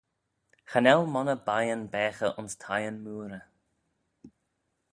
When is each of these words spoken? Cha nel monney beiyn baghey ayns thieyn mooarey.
Cha 0.69 0.79
nel 0.83 1.03
monney 1.13 1.41
beiyn 1.47 1.83
baghey 1.93 2.29
ayns 2.37 2.53
thieyn 2.61 2.95
mooarey. 3.03 3.45